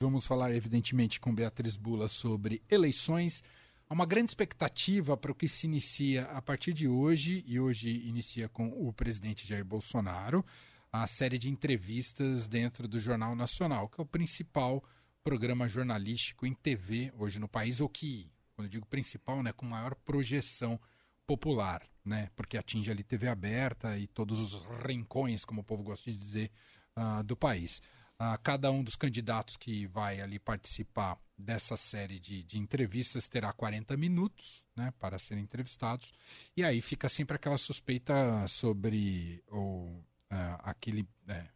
[0.00, 3.42] Vamos falar, evidentemente, com Beatriz Bula sobre eleições.
[3.88, 8.06] Há uma grande expectativa para o que se inicia a partir de hoje, e hoje
[8.06, 10.46] inicia com o presidente Jair Bolsonaro,
[10.92, 14.84] a série de entrevistas dentro do Jornal Nacional, que é o principal
[15.24, 19.66] programa jornalístico em TV hoje no país, ou que, quando eu digo principal, né, com
[19.66, 20.78] maior projeção
[21.26, 26.08] popular, né, porque atinge ali TV aberta e todos os rincões, como o povo gosta
[26.08, 26.52] de dizer,
[26.96, 27.82] uh, do país.
[28.20, 33.52] Uh, cada um dos candidatos que vai ali participar dessa série de, de entrevistas terá
[33.52, 36.12] 40 minutos né, para serem entrevistados.
[36.56, 38.12] E aí fica sempre aquela suspeita
[38.48, 39.84] sobre ou,
[40.32, 41.48] uh, aquele, uh,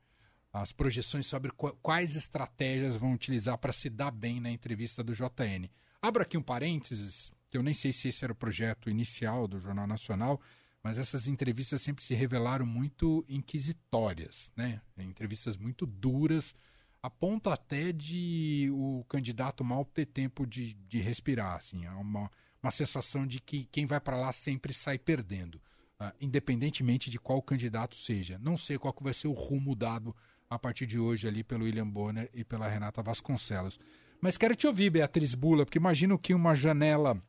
[0.52, 5.68] as projeções sobre quais estratégias vão utilizar para se dar bem na entrevista do JN.
[6.00, 9.86] Abro aqui um parênteses, eu nem sei se esse era o projeto inicial do Jornal
[9.88, 10.40] Nacional,
[10.82, 14.80] mas essas entrevistas sempre se revelaram muito inquisitórias, né?
[14.98, 16.54] Entrevistas muito duras,
[17.02, 22.30] a ponto até de o candidato mal ter tempo de, de respirar, assim, é uma,
[22.62, 25.56] uma sensação de que quem vai para lá sempre sai perdendo,
[26.00, 28.38] uh, independentemente de qual candidato seja.
[28.38, 30.14] Não sei qual vai ser o rumo dado
[30.50, 33.78] a partir de hoje ali pelo William Bonner e pela Renata Vasconcelos.
[34.20, 37.20] Mas quero te ouvir, Beatriz Bula, porque imagino que uma janela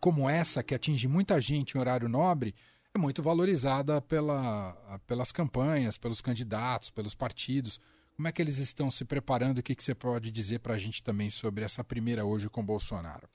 [0.00, 2.54] como essa, que atinge muita gente em horário nobre,
[2.94, 7.80] é muito valorizada pela, pelas campanhas, pelos candidatos, pelos partidos.
[8.16, 9.58] Como é que eles estão se preparando?
[9.58, 12.64] O que, que você pode dizer para a gente também sobre essa primeira hoje com
[12.64, 13.28] Bolsonaro?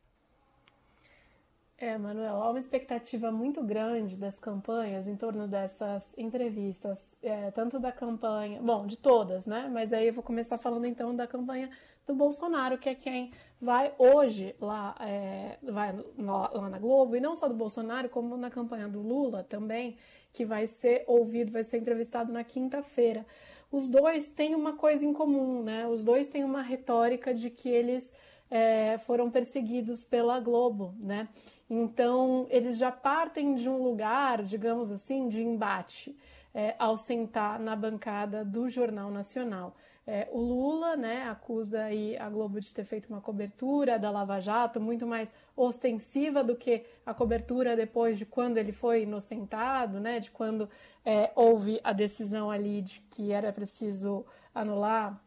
[1.78, 7.78] É, Manuel, há uma expectativa muito grande das campanhas em torno dessas entrevistas, é, tanto
[7.80, 9.70] da campanha, bom, de todas, né?
[9.70, 11.70] Mas aí eu vou começar falando então da campanha
[12.08, 17.20] do Bolsonaro, que é quem vai hoje lá, é, vai lá, lá na Globo, e
[17.20, 19.98] não só do Bolsonaro, como na campanha do Lula também,
[20.32, 23.26] que vai ser ouvido, vai ser entrevistado na quinta-feira.
[23.70, 25.86] Os dois têm uma coisa em comum, né?
[25.88, 28.14] Os dois têm uma retórica de que eles
[28.50, 31.28] é, foram perseguidos pela Globo, né?
[31.70, 36.16] Então eles já partem de um lugar, digamos assim, de embate
[36.54, 39.76] é, ao sentar na bancada do Jornal Nacional.
[40.08, 41.88] É, o Lula, né, acusa
[42.20, 46.86] a Globo de ter feito uma cobertura da Lava Jato muito mais ostensiva do que
[47.04, 50.70] a cobertura depois de quando ele foi inocentado, né, de quando
[51.04, 55.20] é, houve a decisão ali de que era preciso anular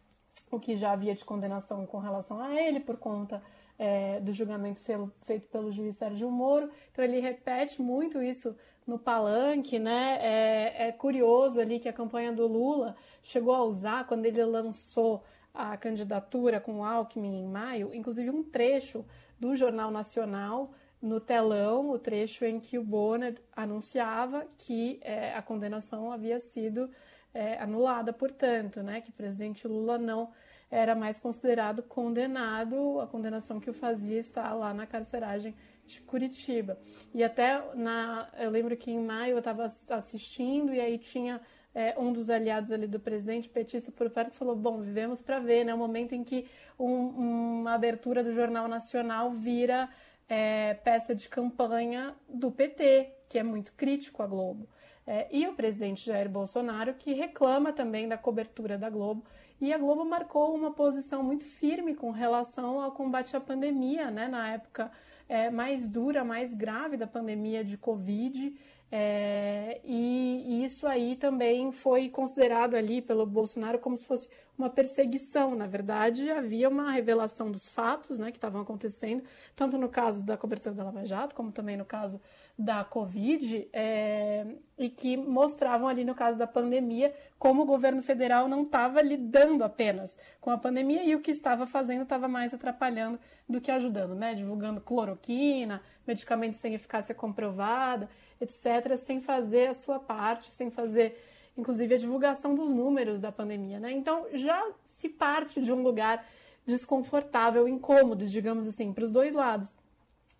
[0.51, 3.43] o que já havia de condenação com relação a ele por conta
[3.79, 6.71] é, do julgamento feito pelo juiz Sérgio Moro.
[6.93, 8.57] Então ele repete muito isso
[8.87, 10.19] no palanque, né?
[10.21, 15.23] É, é curioso ali que a campanha do Lula chegou a usar quando ele lançou
[15.53, 19.05] a candidatura com o Alckmin em maio, inclusive um trecho
[19.39, 25.43] do Jornal Nacional no telão, o trecho em que o Bonner anunciava que é, a
[25.43, 26.91] condenação havia sido
[27.39, 30.29] é, anulada, portanto, né, que o presidente Lula não
[30.69, 35.55] era mais considerado condenado, a condenação que o fazia está lá na carceragem
[35.87, 36.77] de Curitiba.
[37.15, 41.41] E até na, eu lembro que em maio eu estava assistindo e aí tinha
[41.73, 45.39] é, um dos aliados ali do presidente petista por perto que falou: bom, vivemos para
[45.39, 46.45] ver, né, o momento em que
[46.77, 49.89] um, uma abertura do jornal nacional vira
[50.29, 54.69] é, peça de campanha do PT, que é muito crítico à Globo.
[55.11, 59.25] É, e o presidente Jair Bolsonaro, que reclama também da cobertura da Globo.
[59.59, 64.29] E a Globo marcou uma posição muito firme com relação ao combate à pandemia, né,
[64.29, 64.93] na época
[65.27, 68.55] é, mais dura, mais grave da pandemia de Covid.
[68.93, 75.55] É, e, isso aí também foi considerado ali pelo Bolsonaro como se fosse uma perseguição.
[75.55, 79.23] Na verdade, havia uma revelação dos fatos né, que estavam acontecendo,
[79.57, 82.21] tanto no caso da cobertura da Lava Jato, como também no caso
[82.59, 84.45] da Covid, é,
[84.77, 89.63] e que mostravam ali no caso da pandemia como o governo federal não estava lidando
[89.63, 94.17] apenas com a pandemia e o que estava fazendo estava mais atrapalhando do que ajudando,
[94.17, 94.35] né?
[94.35, 98.11] Divulgando cloroquina, medicamentos sem eficácia comprovada,
[98.41, 101.17] etc., sem fazer a sua parte, sem fazer,
[101.57, 103.93] inclusive, a divulgação dos números da pandemia, né?
[103.93, 106.27] Então já se parte de um lugar
[106.67, 109.77] desconfortável, incômodo, digamos assim, para os dois lados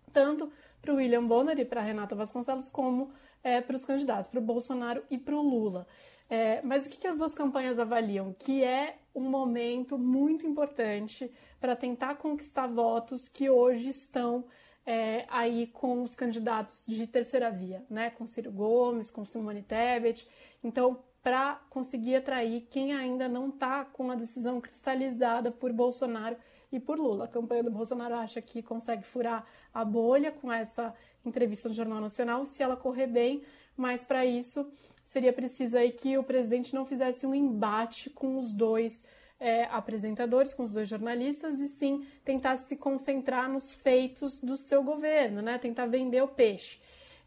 [0.09, 0.51] tanto
[0.81, 3.11] para o William Bonner e para Renata Vasconcelos, como
[3.43, 5.87] é, para os candidatos, para o Bolsonaro e para o Lula.
[6.29, 8.35] É, mas o que, que as duas campanhas avaliam?
[8.37, 14.45] Que é um momento muito importante para tentar conquistar votos que hoje estão
[14.85, 18.11] é, aí com os candidatos de terceira via, né?
[18.11, 20.27] Com Ciro Gomes, com Simone Tebet.
[20.63, 26.37] Então, para conseguir atrair quem ainda não está com a decisão cristalizada por Bolsonaro
[26.71, 27.25] e por Lula.
[27.25, 30.93] A campanha do Bolsonaro acha que consegue furar a bolha com essa
[31.25, 33.43] entrevista no Jornal Nacional, se ela correr bem,
[33.75, 34.69] mas para isso
[35.05, 39.03] seria preciso aí que o presidente não fizesse um embate com os dois
[39.39, 44.83] é, apresentadores, com os dois jornalistas, e sim tentar se concentrar nos feitos do seu
[44.83, 45.57] governo, né?
[45.57, 46.79] Tentar vender o peixe.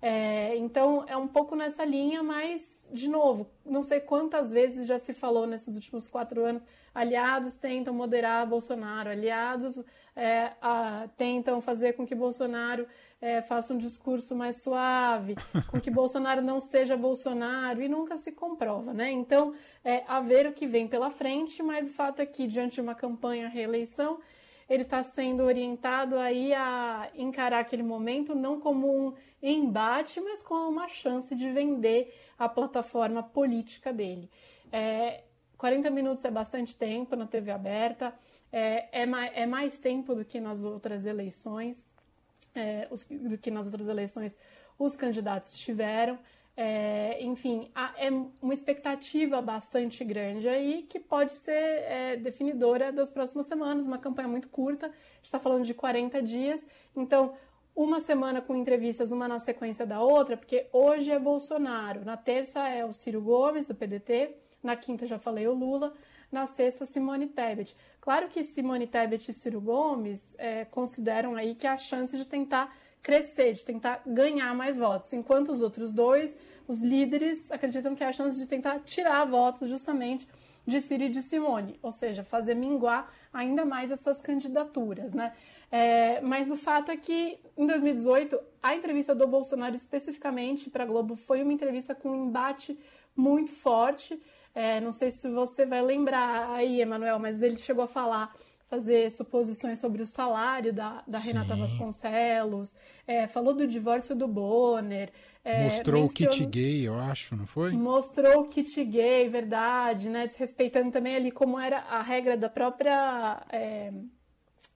[0.03, 4.99] É, então é um pouco nessa linha, mas de novo, não sei quantas vezes já
[4.99, 6.63] se falou nesses últimos quatro anos,
[6.93, 9.79] aliados tentam moderar Bolsonaro, aliados
[10.17, 12.87] é, a, tentam fazer com que Bolsonaro
[13.21, 15.37] é, faça um discurso mais suave,
[15.71, 19.13] com que Bolsonaro não seja Bolsonaro, e nunca se comprova, né?
[19.13, 22.75] Então, é, a ver o que vem pela frente, mas o fato é que, diante
[22.75, 24.19] de uma campanha reeleição,
[24.73, 30.67] ele está sendo orientado aí a encarar aquele momento não como um embate, mas como
[30.67, 34.31] uma chance de vender a plataforma política dele.
[34.73, 35.25] É,
[35.59, 38.15] 40 minutos é bastante tempo na TV aberta,
[38.51, 41.87] é, é, mais, é mais tempo do que nas outras eleições,
[42.55, 44.35] é, os, do que nas outras eleições
[44.79, 46.19] os candidatos tiveram.
[46.55, 48.11] É, enfim, é
[48.43, 54.29] uma expectativa bastante grande aí que pode ser é, definidora das próximas semanas, uma campanha
[54.29, 57.33] muito curta, está falando de 40 dias, então
[57.75, 62.69] uma semana com entrevistas, uma na sequência da outra, porque hoje é Bolsonaro, na terça
[62.69, 65.95] é o Ciro Gomes, do PDT, na quinta já falei o Lula,
[66.31, 67.75] na sexta Simone Tebet.
[68.01, 72.75] Claro que Simone Tebet e Ciro Gomes é, consideram aí que há chance de tentar
[73.03, 76.37] crescer, de tentar ganhar mais votos, enquanto os outros dois,
[76.69, 80.27] os líderes, acreditam que há chance de tentar tirar votos justamente
[80.67, 85.33] de Ciro e de Simone, ou seja, fazer minguar ainda mais essas candidaturas, né?
[85.71, 90.87] É, mas o fato é que em 2018 a entrevista do Bolsonaro especificamente para a
[90.87, 92.79] Globo foi uma entrevista com um embate
[93.17, 94.21] muito forte.
[94.55, 98.35] É, não sei se você vai lembrar aí, Emanuel, mas ele chegou a falar
[98.73, 102.75] fazer suposições sobre o salário da, da Renata Vasconcelos,
[103.07, 105.11] é, falou do divórcio do Bonner.
[105.45, 106.35] É, mostrou mencionou...
[106.35, 107.73] o kit gay, eu acho, não foi?
[107.73, 110.27] Mostrou o kit gay, verdade, né?
[110.27, 113.45] Desrespeitando também ali como era a regra da própria.
[113.51, 113.93] É,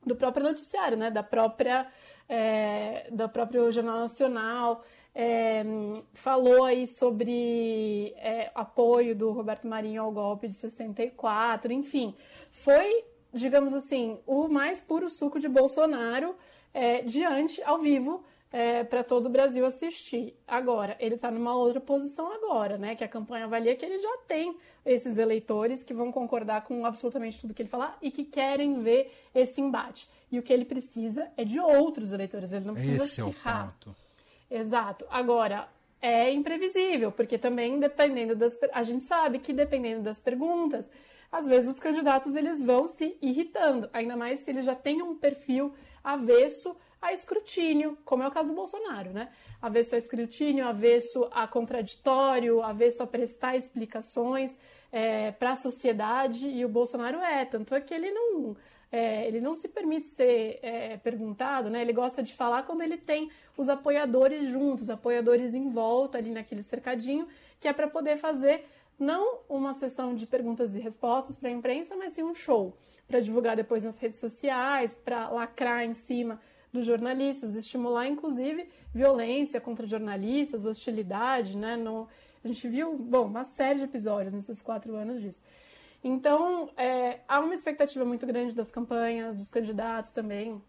[0.04, 1.10] do próprio noticiário, né?
[1.10, 1.86] Da própria.
[2.28, 4.84] É, do próprio Jornal Nacional.
[5.14, 5.64] É,
[6.12, 12.14] falou aí sobre é, apoio do Roberto Marinho ao golpe de 64, enfim,
[12.50, 13.02] foi
[13.38, 16.34] digamos assim, o mais puro suco de Bolsonaro
[16.72, 20.34] é, diante, ao vivo, é, para todo o Brasil assistir.
[20.46, 22.94] Agora, ele está numa outra posição agora, né?
[22.94, 27.40] Que a campanha avalia que ele já tem esses eleitores que vão concordar com absolutamente
[27.40, 30.08] tudo que ele falar e que querem ver esse embate.
[30.30, 33.32] E o que ele precisa é de outros eleitores, ele não precisa Esse é o
[33.32, 33.94] ponto.
[34.50, 35.04] Exato.
[35.10, 35.68] Agora,
[36.00, 38.58] é imprevisível, porque também dependendo das...
[38.72, 40.88] A gente sabe que dependendo das perguntas
[41.30, 45.16] às vezes os candidatos eles vão se irritando, ainda mais se eles já têm um
[45.16, 49.28] perfil avesso a escrutínio, como é o caso do Bolsonaro, né?
[49.60, 54.56] Avesso a escrutínio, avesso a contraditório, avesso a prestar explicações
[54.90, 58.56] é, para a sociedade, e o Bolsonaro é, tanto é que ele não,
[58.96, 61.82] é, ele não se permite ser é, perguntado, né?
[61.82, 66.62] Ele gosta de falar quando ele tem os apoiadores juntos, apoiadores em volta ali naquele
[66.62, 67.28] cercadinho,
[67.60, 68.64] que é para poder fazer
[68.98, 72.74] não uma sessão de perguntas e respostas para a imprensa, mas sim um show
[73.06, 76.40] para divulgar depois nas redes sociais, para lacrar em cima
[76.72, 81.76] dos jornalistas, estimular inclusive violência contra jornalistas, hostilidade, né?
[81.76, 82.08] No,
[82.42, 85.42] a gente viu, bom, uma série de episódios nesses quatro anos disso.
[86.08, 90.62] Então, é, há uma expectativa muito grande das campanhas, dos candidatos também,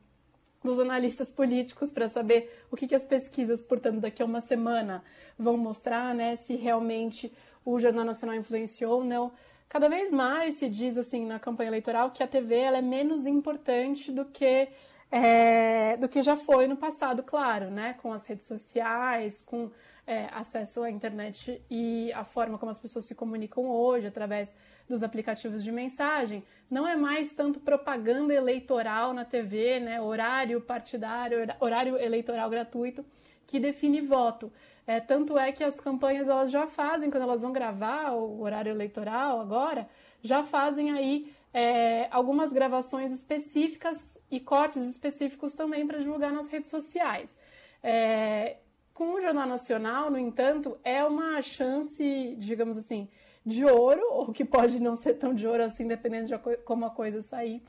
[0.63, 5.03] dos analistas políticos para saber o que, que as pesquisas, portanto, daqui a uma semana
[5.37, 6.37] vão mostrar, né?
[6.37, 7.31] Se realmente
[7.63, 9.31] o Jornal Nacional influenciou ou não.
[9.69, 13.23] Cada vez mais se diz assim na campanha eleitoral que a TV ela é menos
[13.27, 14.69] importante do que
[15.11, 17.93] é, do que já foi no passado, claro, né?
[18.01, 19.69] Com as redes sociais, com
[20.07, 24.49] é, acesso à internet e a forma como as pessoas se comunicam hoje através
[24.87, 26.45] dos aplicativos de mensagem.
[26.71, 29.99] Não é mais tanto propaganda eleitoral na TV, né?
[29.99, 33.05] Horário partidário, horário eleitoral gratuito
[33.45, 34.51] que define voto.
[34.85, 38.71] É, tanto é que as campanhas elas já fazem, quando elas vão gravar o horário
[38.71, 39.89] eleitoral agora,
[40.23, 46.69] já fazem aí é, algumas gravações específicas e cortes específicos também para divulgar nas redes
[46.69, 47.35] sociais.
[47.83, 48.57] É,
[48.97, 53.07] com o Jornal Nacional, no entanto, é uma chance, digamos assim,
[53.45, 56.89] de ouro, ou que pode não ser tão de ouro assim, dependendo de como a
[56.89, 57.61] coisa sair,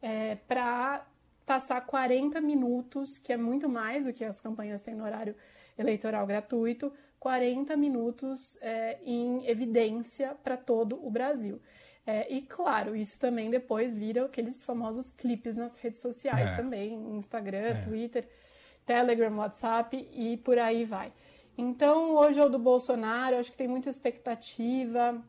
[0.00, 1.06] é, para
[1.44, 5.36] passar 40 minutos, que é muito mais do que as campanhas têm no horário
[5.78, 11.60] eleitoral gratuito, 40 minutos é, em evidência para todo o Brasil.
[12.06, 16.56] É, e claro, isso também depois vira aqueles famosos clipes nas redes sociais é.
[16.56, 17.82] também, Instagram, é.
[17.82, 18.26] Twitter,
[18.84, 21.12] Telegram, WhatsApp e por aí vai.
[21.56, 25.22] Então, hoje é o do Bolsonaro, acho que tem muita expectativa.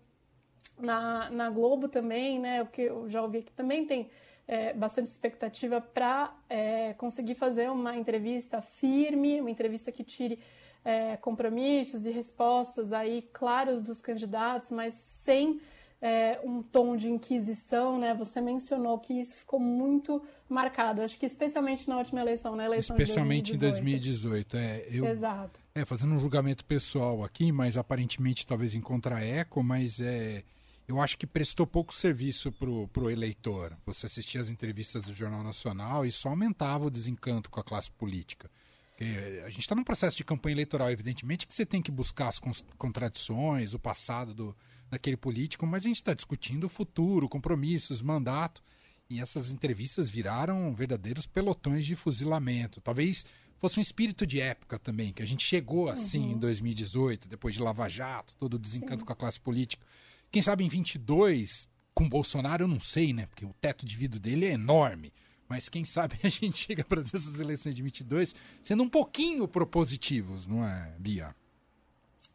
[0.80, 2.62] na, na Globo também, né?
[2.62, 4.10] O que eu já ouvi que também tem
[4.48, 10.40] é, bastante expectativa para é, conseguir fazer uma entrevista firme, uma entrevista que tire
[10.84, 15.62] é, compromissos e respostas aí claros dos candidatos, mas sem
[16.04, 18.14] é, um tom de inquisição, né?
[18.16, 21.02] Você mencionou que isso ficou muito marcado.
[21.02, 24.58] Acho que especialmente na última eleição, na eleição especialmente de 2018.
[24.58, 24.92] em 2018.
[24.92, 25.62] É, eu, Exato.
[25.74, 30.44] É, fazendo um julgamento pessoal aqui, mas aparentemente talvez em contra-eco, mas é,
[30.90, 33.72] eu acho que prestou pouco serviço pro, pro eleitor.
[33.86, 37.90] Você assistia as entrevistas do Jornal Nacional e só aumentava o desencanto com a classe
[37.90, 38.52] política.
[38.90, 39.06] Porque
[39.46, 42.42] a gente está num processo de campanha eleitoral, evidentemente que você tem que buscar as
[42.78, 44.56] contradições, o passado do,
[44.90, 48.62] daquele político, mas a gente está discutindo o futuro, compromissos, mandato,
[49.10, 52.82] e essas entrevistas viraram verdadeiros pelotões de fuzilamento.
[52.82, 53.26] Talvez
[53.58, 56.32] fosse um espírito de época também, que a gente chegou assim uhum.
[56.34, 59.06] em 2018, depois de Lava Jato, todo o desencanto Sim.
[59.06, 59.86] com a classe política.
[60.32, 63.26] Quem sabe em 22, com Bolsonaro, eu não sei, né?
[63.26, 65.14] Porque o teto de vidro dele é enorme.
[65.48, 70.48] Mas quem sabe a gente chega para essas eleições de 22 sendo um pouquinho propositivos,
[70.48, 71.36] não é, Bia?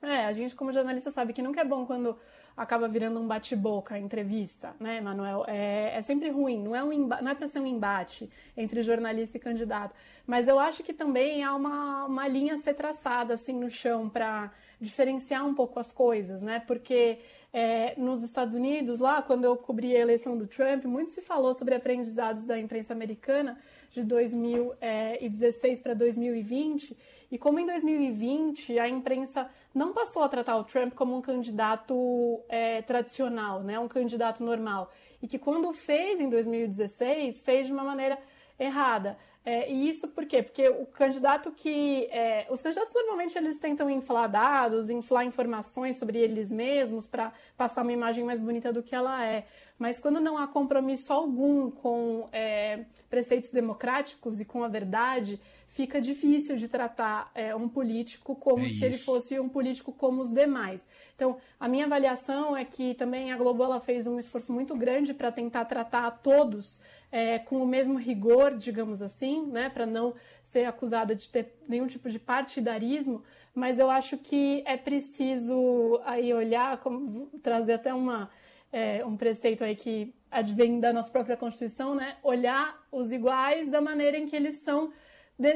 [0.00, 2.16] É, a gente como jornalista sabe que nunca é bom quando
[2.56, 5.44] acaba virando um bate-boca a entrevista, né, Manuel?
[5.48, 9.36] É, é sempre ruim, não é, um não é para ser um embate entre jornalista
[9.36, 9.94] e candidato.
[10.26, 14.08] Mas eu acho que também há uma, uma linha a ser traçada assim no chão
[14.08, 16.60] para diferenciar um pouco as coisas, né?
[16.66, 17.18] Porque
[17.52, 21.54] é, nos Estados Unidos, lá, quando eu cobri a eleição do Trump, muito se falou
[21.54, 23.58] sobre aprendizados da imprensa americana
[23.90, 26.96] de 2016 para 2020
[27.30, 32.40] e como em 2020 a imprensa não passou a tratar o Trump como um candidato
[32.48, 37.84] é, tradicional, né, um candidato normal, e que quando fez em 2016 fez de uma
[37.84, 38.18] maneira
[38.58, 39.16] errada.
[39.50, 40.42] É, e isso por quê?
[40.42, 42.06] Porque o candidato que.
[42.10, 47.80] É, os candidatos normalmente eles tentam inflar dados, inflar informações sobre eles mesmos para passar
[47.80, 49.46] uma imagem mais bonita do que ela é.
[49.78, 55.40] Mas quando não há compromisso algum com é, preceitos democráticos e com a verdade,
[55.78, 60.20] fica difícil de tratar é, um político como é se ele fosse um político como
[60.20, 60.84] os demais.
[61.14, 65.14] Então, a minha avaliação é que também a Globo ela fez um esforço muito grande
[65.14, 66.80] para tentar tratar a todos
[67.12, 71.86] é, com o mesmo rigor, digamos assim, né, para não ser acusada de ter nenhum
[71.86, 73.22] tipo de partidarismo,
[73.54, 78.28] mas eu acho que é preciso aí olhar, como, trazer até uma,
[78.72, 83.80] é, um preceito aí que advém da nossa própria Constituição, né, olhar os iguais da
[83.80, 84.92] maneira em que eles são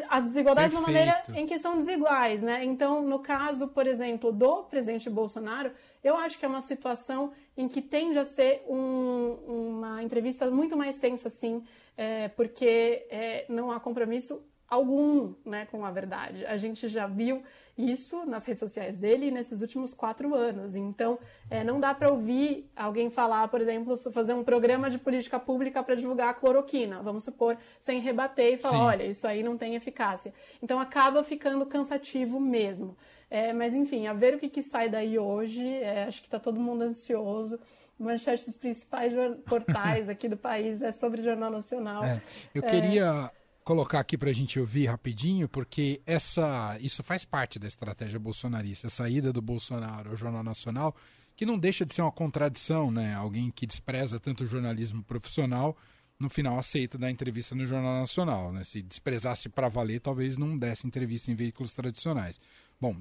[0.09, 0.73] as desigualdades Perfeito.
[0.73, 2.65] de uma maneira em que são desiguais, né?
[2.65, 5.73] Então, no caso, por exemplo, do presidente Bolsonaro,
[6.05, 10.77] eu acho que é uma situação em que tende a ser um, uma entrevista muito
[10.77, 11.65] mais tensa, sim,
[11.97, 16.47] é, porque é, não há compromisso algum né, com a verdade.
[16.47, 17.43] A gente já viu
[17.76, 20.75] isso nas redes sociais dele nesses últimos quatro anos.
[20.75, 21.19] Então,
[21.50, 25.83] é, não dá para ouvir alguém falar, por exemplo, fazer um programa de política pública
[25.83, 28.85] para divulgar a cloroquina, vamos supor, sem rebater e falar, Sim.
[28.85, 30.33] olha, isso aí não tem eficácia.
[30.62, 32.97] Então, acaba ficando cansativo mesmo.
[33.29, 36.38] É, mas, enfim, a ver o que, que sai daí hoje, é, acho que está
[36.38, 37.61] todo mundo ansioso
[37.99, 39.12] manchete dos principais
[39.45, 42.02] portais aqui do país é sobre o Jornal Nacional.
[42.02, 42.21] É,
[42.52, 43.31] eu queria
[43.64, 48.88] colocar aqui para a gente ouvir rapidinho, porque essa, isso faz parte da estratégia bolsonarista,
[48.88, 50.95] a saída do Bolsonaro ao Jornal Nacional,
[51.37, 53.14] que não deixa de ser uma contradição, né?
[53.14, 55.76] Alguém que despreza tanto o jornalismo profissional,
[56.19, 58.64] no final aceita dar entrevista no Jornal Nacional, né?
[58.64, 62.40] Se desprezasse para valer, talvez não desse entrevista em veículos tradicionais.
[62.81, 62.97] Bom,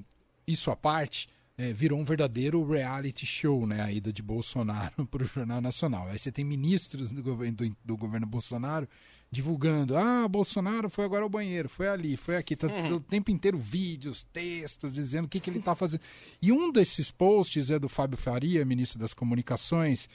[0.46, 3.82] isso à parte, é, virou um verdadeiro reality show, né?
[3.82, 6.08] A ida de Bolsonaro para o Jornal Nacional.
[6.08, 8.88] Aí você tem ministros do governo, do, do governo Bolsonaro
[9.32, 9.96] divulgando.
[9.96, 12.54] Ah, Bolsonaro foi agora ao banheiro, foi ali, foi aqui.
[12.54, 12.96] Tá uhum.
[12.96, 16.02] o tempo inteiro vídeos, textos, dizendo o que, que ele está fazendo.
[16.40, 20.06] E um desses posts é do Fábio Faria, ministro das Comunicações,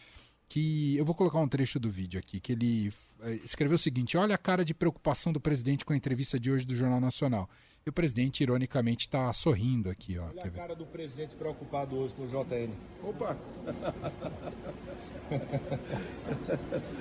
[0.48, 4.16] que eu vou colocar um trecho do vídeo aqui, que ele eh, escreveu o seguinte:
[4.16, 7.50] olha a cara de preocupação do presidente com a entrevista de hoje do Jornal Nacional.
[7.84, 10.20] E o presidente, ironicamente, está sorrindo aqui.
[10.20, 10.28] Ó.
[10.28, 12.70] Olha a cara do presidente preocupado hoje com o JN.
[13.02, 13.36] Opa!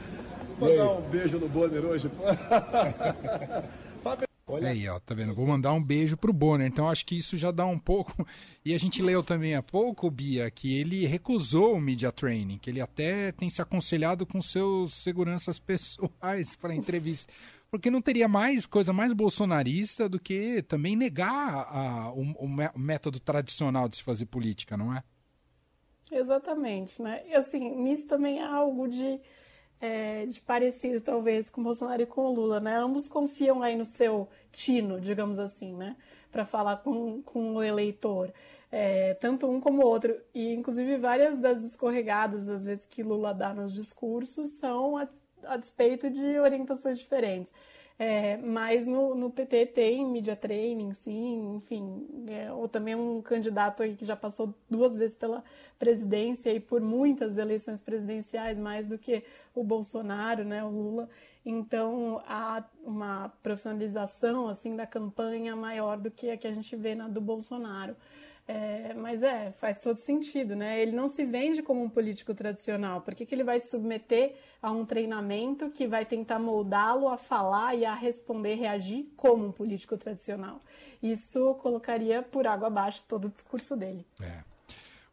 [0.58, 2.10] Mandar um beijo no Bonner hoje.
[4.48, 4.68] Olha.
[4.68, 5.34] Aí, ó, tá vendo?
[5.34, 6.68] Vou mandar um beijo pro Bonner.
[6.68, 8.14] Então acho que isso já dá um pouco.
[8.64, 12.68] E a gente leu também há pouco, Bia, que ele recusou o media training, que
[12.68, 17.32] ele até tem se aconselhado com seus seguranças pessoais para entrevista.
[17.70, 23.20] Porque não teria mais coisa mais bolsonarista do que também negar a, o, o método
[23.20, 25.04] tradicional de se fazer política, não é?
[26.10, 27.22] Exatamente, né?
[27.28, 29.20] E assim, nisso também há algo de
[29.80, 32.76] é, de parecido, talvez, com Bolsonaro e com Lula, né?
[32.76, 35.96] Ambos confiam aí no seu tino, digamos assim, né?
[36.32, 38.32] Para falar com, com o eleitor.
[38.70, 40.14] é, tanto um como o outro.
[40.34, 45.08] E, inclusive, várias das escorregadas, às vezes, que Lula dá nos discursos são a,
[45.44, 47.52] a despeito de orientações diferentes.
[47.98, 53.82] É, mas no, no, PT tem media training, sim, enfim, é, ou também um candidato
[53.82, 55.42] aí que já passou duas vezes pela
[55.78, 59.24] presidência e por muitas eleições presidenciais, mais do que
[59.54, 61.08] o Bolsonaro, né, o Lula.
[61.44, 66.94] Então há uma profissionalização assim da campanha maior do que a que a gente vê
[66.94, 67.96] na do Bolsonaro.
[68.48, 70.80] É, mas é, faz todo sentido, né?
[70.80, 73.00] Ele não se vende como um político tradicional.
[73.00, 77.18] Por que, que ele vai se submeter a um treinamento que vai tentar moldá-lo a
[77.18, 80.62] falar e a responder, reagir como um político tradicional?
[81.02, 84.06] Isso colocaria por água abaixo todo o discurso dele.
[84.20, 84.44] É.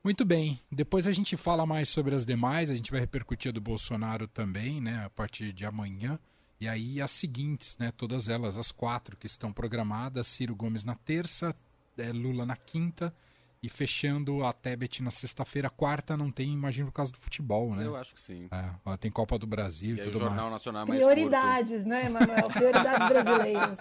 [0.03, 0.59] Muito bem.
[0.71, 2.69] Depois a gente fala mais sobre as demais.
[2.69, 5.05] A gente vai repercutir a do Bolsonaro também, né?
[5.05, 6.19] A partir de amanhã.
[6.59, 7.91] E aí as seguintes, né?
[7.95, 11.55] Todas elas, as quatro que estão programadas: Ciro Gomes na terça,
[11.97, 13.13] é, Lula na quinta
[13.63, 15.69] e fechando a Tebet na sexta-feira.
[15.69, 17.85] Quarta não tem, imagino, por causa do futebol, né?
[17.85, 18.49] Eu acho que sim.
[18.51, 20.51] É, ó, tem Copa do Brasil e tudo o Jornal mais.
[20.51, 21.87] Nacional é mais Prioridades, curto.
[21.87, 22.49] né, Emanuel?
[22.49, 23.79] Prioridades brasileiras.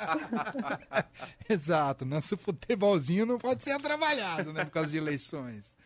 [1.50, 2.04] Exato.
[2.04, 4.64] Nosso futebolzinho não pode ser trabalhado, né?
[4.64, 5.76] Por causa de eleições.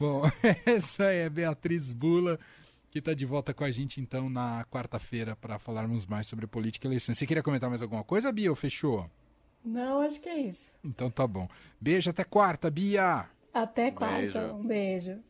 [0.00, 0.22] Bom,
[0.64, 2.38] essa é Beatriz Bula
[2.90, 6.86] que está de volta com a gente então na quarta-feira para falarmos mais sobre política
[6.86, 7.16] e eleições.
[7.16, 9.10] Você queria comentar mais alguma coisa, Bia, ou fechou?
[9.64, 10.72] Não, acho que é isso.
[10.84, 11.48] Então tá bom.
[11.80, 13.28] Beijo, até quarta, Bia!
[13.54, 14.16] Até quarta.
[14.16, 14.38] Beijo.
[14.54, 15.22] Um beijo.